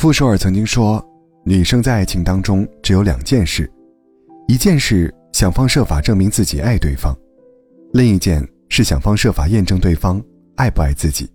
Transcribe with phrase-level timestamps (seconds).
[0.00, 1.06] 傅首尔曾经说，
[1.44, 3.70] 女生在爱情当中只有两件事，
[4.48, 7.14] 一件事想方设法证明自己爱对方，
[7.92, 10.18] 另一件是想方设法验证对方
[10.56, 11.30] 爱不爱自己。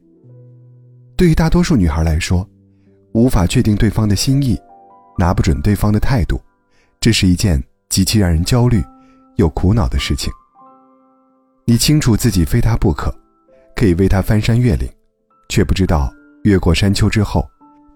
[1.16, 2.43] 对于大多数女孩来说，
[3.14, 4.59] 无法确定对方的心意，
[5.20, 6.41] 拿不准对方的态度，
[7.00, 8.84] 这是一件极其让人焦虑
[9.36, 10.34] 又苦恼的事情。
[11.66, 13.16] 你清楚自己非他不可，
[13.76, 14.90] 可以为他翻山越岭，
[15.50, 16.12] 却不知道
[16.45, 17.48] 越过山丘之后，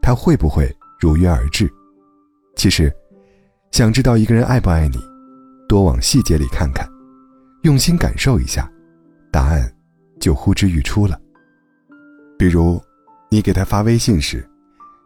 [0.02, 1.70] 他会不会如约而至。
[2.56, 2.92] 其实，
[3.72, 4.98] 想知道一个人爱不爱你，
[5.68, 6.88] 多往细节里看看，
[7.64, 8.70] 用心感受一下，
[9.32, 9.72] 答案
[10.20, 11.20] 就呼之欲出了。
[12.38, 12.82] 比如，
[13.30, 14.46] 你给他发微信时，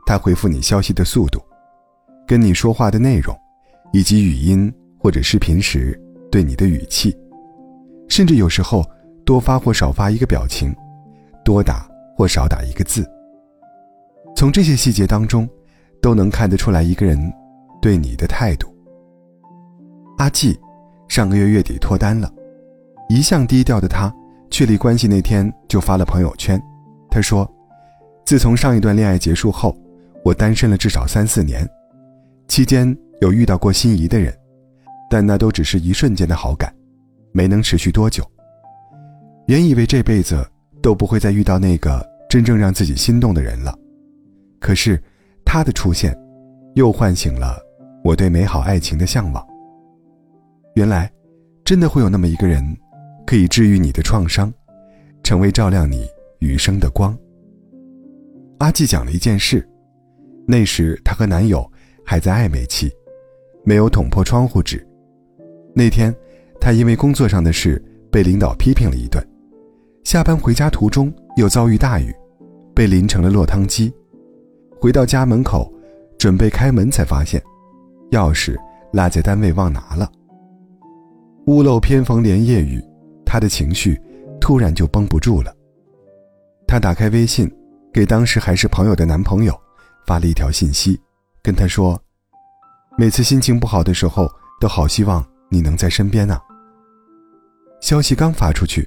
[0.05, 1.41] 他回复你消息的速度，
[2.27, 3.37] 跟你说话的内容，
[3.91, 5.99] 以及语音或者视频时
[6.31, 7.15] 对你的语气。
[8.09, 8.83] 甚至有时候
[9.25, 10.75] 多发或少发一个表情，
[11.43, 13.03] 多打或少打一个字。
[14.43, 15.47] 从这些细节当中，
[16.01, 17.17] 都能看得出来一个人
[17.81, 18.67] 对你的态度。
[20.17, 20.59] 阿季
[21.07, 22.29] 上个月月底脱单了，
[23.07, 24.13] 一向低调的他，
[24.51, 26.61] 确立关系那天就发了朋友圈。
[27.09, 27.49] 他说
[28.27, 29.73] ：“自从上一段恋爱结束后，
[30.25, 31.65] 我单身了至少三四年，
[32.49, 34.37] 期间有遇到过心仪的人，
[35.09, 36.69] 但那都只是一瞬间的好感。”
[37.31, 38.29] 没能持续多久。
[39.47, 40.45] 原以为这辈子
[40.81, 43.73] 都不会再遇到那个真正让自己心动的人了，
[44.63, 44.97] 可是
[45.43, 46.17] 他的出现，
[46.75, 47.59] 又唤醒了
[48.01, 49.45] 我对美好爱情的向往。
[50.75, 51.11] 原来，
[51.65, 52.65] 真的会有那么一个人，
[53.27, 54.49] 可以治愈你的创伤，
[55.21, 56.07] 成为照亮你
[56.39, 57.13] 余生的光。
[58.59, 59.67] 阿季讲了一件事，
[60.47, 61.69] 那时她和男友
[62.05, 62.89] 还在暧昧期，
[63.65, 64.81] 没有捅破窗户纸。
[65.75, 66.15] 那天。
[66.61, 69.21] 他因为工作上的事被领导批评了一顿，
[70.05, 72.15] 下班回家途中又遭遇大雨，
[72.73, 73.93] 被淋成了落汤鸡。
[74.83, 75.71] 回到家门口，
[76.17, 77.41] 准备开门才发现，
[78.11, 78.53] 钥匙
[78.91, 80.11] 落在单位忘拿了。
[81.47, 82.83] 屋漏偏逢连夜雨，
[83.25, 83.97] 他的情绪
[84.41, 85.55] 突然就绷不住了。
[86.67, 87.49] 他打开微信，
[87.93, 89.57] 给当时还是朋友的男朋友
[90.05, 90.99] 发了一条信息，
[91.41, 91.97] 跟他说
[92.99, 94.29] ：“每次心情不好的时候，
[94.59, 96.41] 都好希望你能在身边啊。”
[97.79, 98.85] 消息刚发出去，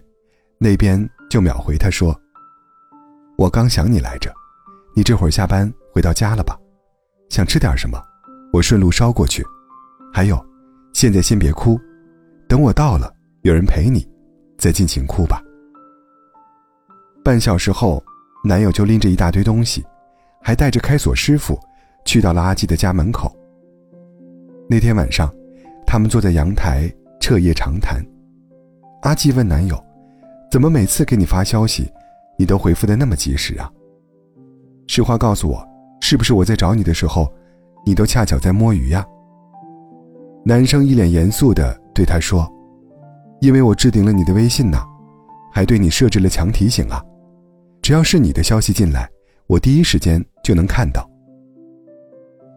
[0.59, 2.15] 那边就秒回他说
[3.39, 4.31] ：“我刚想你来着，
[4.95, 6.55] 你这会儿下班回到家了吧？
[7.31, 7.99] 想吃点什么？
[8.53, 9.43] 我顺路捎过去。
[10.13, 10.39] 还有，
[10.93, 11.81] 现在先别哭，
[12.47, 13.11] 等我到了，
[13.45, 14.07] 有人陪你，
[14.59, 15.43] 再尽情哭吧。”
[17.25, 18.05] 半小时后，
[18.45, 19.83] 男友就拎着一大堆东西，
[20.43, 21.59] 还带着开锁师傅，
[22.05, 23.35] 去到了阿季的家门口。
[24.69, 25.33] 那天晚上，
[25.87, 28.05] 他们坐在阳台彻夜长谈。
[29.01, 29.83] 阿季问男友
[30.53, 31.91] ：“怎么每次给你发消息，
[32.37, 33.73] 你都回复的那么及时啊？
[34.89, 35.67] 实话告诉我，
[36.01, 37.33] 是不是我在找你的时候，
[37.85, 39.07] 你都恰巧在摸鱼呀？”
[40.45, 42.49] 男生一脸严肃的对他说
[43.41, 44.79] ：“因为我置顶了你的微信呢，
[45.53, 47.03] 还对你设置了强提醒啊，
[47.83, 49.11] 只要是你的消息进来，
[49.49, 51.09] 我第一时间就能看到。”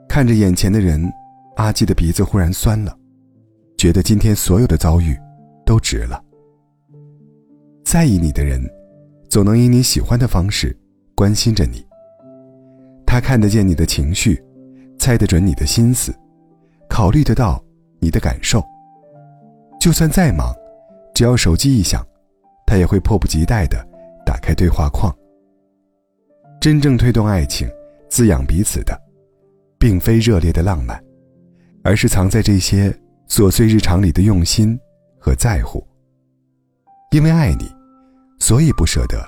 [0.08, 1.12] 看着眼前的人，
[1.56, 2.96] 阿季的鼻子忽然酸了，
[3.78, 5.18] 觉得今天所有的遭遇，
[5.66, 6.24] 都值了。
[7.84, 8.64] 在意你的人，
[9.30, 10.78] 总能以你喜欢的方式
[11.16, 11.84] 关心着你。
[13.12, 14.40] 他看得见你的情绪，
[15.00, 16.14] 猜得准你的心思，
[16.88, 17.60] 考虑得到
[18.00, 18.64] 你的感受。
[19.82, 20.54] 就算再忙，
[21.16, 22.06] 只要手机一响，
[22.68, 23.84] 他也会迫不及待地
[24.24, 25.12] 打开对话框。
[26.62, 27.68] 真正推动爱情、
[28.12, 28.96] 滋养彼此的，
[29.80, 31.04] 并非热烈的浪漫，
[31.84, 32.96] 而是藏在这些
[33.28, 34.80] 琐碎日常里的用心
[35.18, 35.84] 和在乎。
[37.10, 37.68] 因为爱你。
[38.42, 39.28] 所以不舍得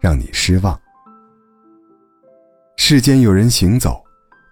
[0.00, 0.81] 让你失望。
[2.94, 4.04] 世间有人行走，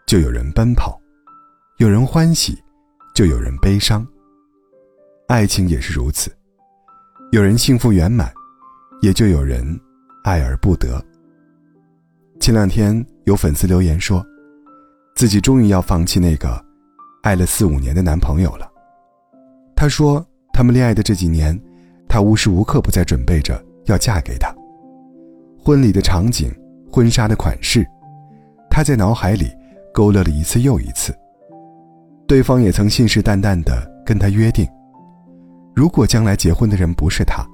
[0.06, 0.98] 就有人奔跑；
[1.76, 2.58] 有人欢喜，
[3.14, 4.02] 就有人悲伤。
[5.28, 6.34] 爱情也是如此，
[7.32, 8.32] 有人幸福圆满，
[9.02, 9.78] 也就有人
[10.24, 11.04] 爱而不得。
[12.40, 14.24] 前两天有粉丝留言说，
[15.14, 16.64] 自己终于要放弃那个
[17.22, 18.66] 爱了四五年的男朋友了。
[19.76, 21.54] 他说，他们恋爱的这几年，
[22.08, 23.62] 他无时无刻不在准备着。
[23.84, 24.50] 要嫁给他，
[25.62, 26.50] 婚礼的场景，
[26.90, 27.86] 婚纱的款式，
[28.70, 29.50] 他在脑海里
[29.92, 31.12] 勾勒了一次又一次。
[32.26, 33.72] 对方也曾信誓旦旦地
[34.06, 34.66] 跟他约定，
[35.74, 37.44] 如果将来结婚的人不是他，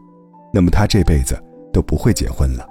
[0.52, 1.42] 那么他这辈子
[1.72, 2.66] 都不会结婚了。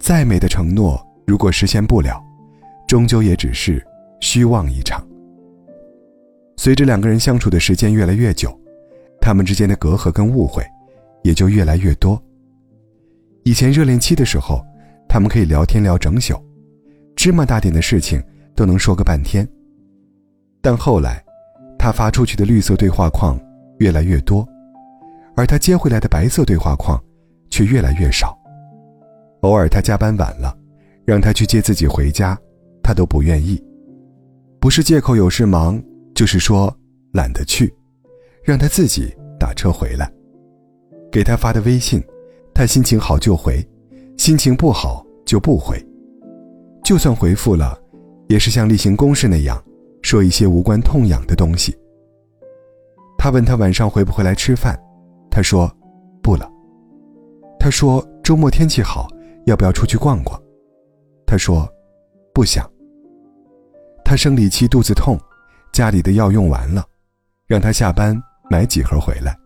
[0.00, 2.20] 再美的承诺，如果实现不了，
[2.86, 3.80] 终究也只是
[4.20, 5.00] 虚妄一场。
[6.56, 8.52] 随着两个人相处的时间越来越久，
[9.20, 10.62] 他们之间的隔阂跟误会。
[11.24, 12.18] 也就越来越多。
[13.42, 14.64] 以前热恋期的时候，
[15.08, 16.40] 他们可以聊天聊整宿，
[17.18, 18.22] 芝麻大点的事情
[18.54, 19.44] 都能说个半天。
[20.62, 21.20] 但后来，
[21.76, 23.36] 他发出去的绿色对话框
[23.78, 24.46] 越来越多，
[25.34, 26.96] 而他接回来的白色对话框
[27.50, 28.38] 却越来越少。
[29.40, 30.56] 偶尔他加班晚了，
[31.04, 32.38] 让他去接自己回家，
[32.84, 33.60] 他都不愿意，
[34.60, 35.82] 不是借口有事忙，
[36.14, 36.72] 就是说
[37.10, 37.74] 懒得去，
[38.44, 40.08] 让他自己打车回来。
[41.10, 42.00] 给他发的微信，
[42.54, 43.68] 他心情好就回，
[44.16, 45.84] 心情不好就不回。
[46.88, 47.78] 就算回复了，
[48.28, 49.62] 也是像例行公事那样，
[50.00, 51.76] 说一些无关痛痒的东西。
[53.18, 54.74] 他问他晚上回不回来吃饭，
[55.30, 55.70] 他说
[56.22, 56.50] 不了。
[57.60, 59.06] 他说周末天气好。
[59.44, 60.40] 要不要出去逛逛？
[61.26, 61.68] 他说
[62.32, 62.66] ：“不想。”
[64.04, 65.18] 他生理期肚子痛，
[65.72, 66.84] 家里的药用完了，
[67.46, 68.18] 让他下班
[68.50, 69.36] 买几盒回来。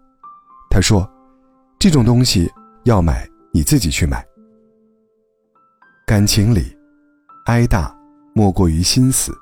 [0.70, 1.08] 他说
[1.78, 2.48] ：“这种东西
[2.84, 4.24] 要买你自己去买。”
[6.06, 6.76] 感情里，
[7.46, 7.92] 哀大
[8.34, 9.32] 莫过于心死。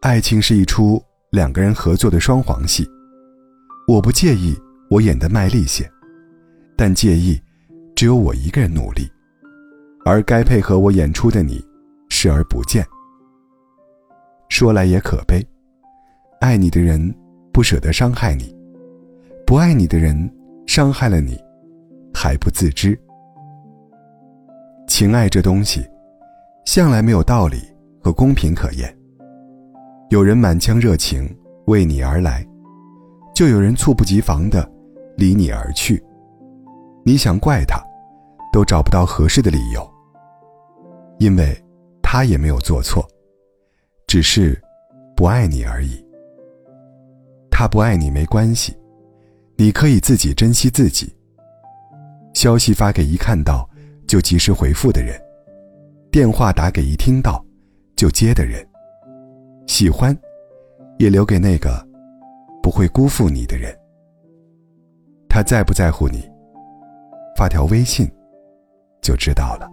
[0.00, 1.00] 爱情是一出
[1.30, 2.84] 两个人合作的双簧戏，
[3.86, 4.58] 我不介意
[4.90, 5.88] 我演的卖力些，
[6.76, 7.40] 但介意
[7.94, 9.08] 只有我一个人努力。
[10.04, 11.64] 而该配合我演出的你，
[12.10, 12.84] 视而不见。
[14.48, 15.40] 说来也可悲，
[16.40, 17.14] 爱你的人
[17.52, 18.54] 不舍得伤害你，
[19.46, 20.28] 不爱你的人
[20.66, 21.38] 伤害了你，
[22.12, 22.98] 还不自知。
[24.86, 25.82] 情爱这东西，
[26.64, 27.62] 向来没有道理
[28.02, 28.94] 和公平可言。
[30.10, 31.28] 有人满腔热情
[31.66, 32.46] 为你而来，
[33.34, 34.68] 就有人猝不及防的
[35.16, 36.02] 离你而去。
[37.04, 37.82] 你想怪他，
[38.52, 39.94] 都找不到合适的理由。
[41.18, 41.56] 因为，
[42.02, 43.06] 他也没有做错，
[44.06, 44.60] 只是
[45.16, 46.04] 不爱你而已。
[47.50, 48.76] 他不爱你没关系，
[49.56, 51.14] 你可以自己珍惜自己。
[52.32, 53.68] 消息发给一看到
[54.06, 55.20] 就及时回复的人，
[56.14, 57.44] 电话打给一听到
[57.96, 58.64] 就接的人。
[59.66, 60.16] 喜欢，
[60.96, 61.84] 也留给那个
[62.62, 63.76] 不会辜负你的人。
[65.28, 66.22] 他在不在乎你？
[67.36, 68.08] 发条微信
[69.02, 69.68] 就知道了。